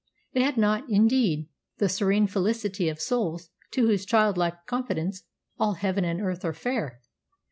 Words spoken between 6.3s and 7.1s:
are fair.